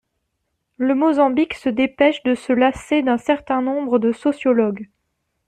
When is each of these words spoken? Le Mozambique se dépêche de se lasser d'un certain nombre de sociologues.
Le 0.77 0.95
Mozambique 0.95 1.53
se 1.53 1.69
dépêche 1.69 2.23
de 2.23 2.33
se 2.33 2.51
lasser 2.53 3.03
d'un 3.03 3.19
certain 3.19 3.61
nombre 3.61 3.99
de 3.99 4.11
sociologues. 4.11 4.89